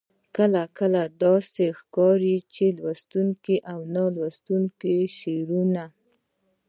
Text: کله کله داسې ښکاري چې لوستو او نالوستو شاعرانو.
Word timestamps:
کله 0.35 0.63
کله 0.77 1.01
داسې 1.23 1.65
ښکاري 1.79 2.35
چې 2.53 2.65
لوستو 2.77 3.21
او 3.71 3.79
نالوستو 3.95 4.55
شاعرانو. 5.17 5.85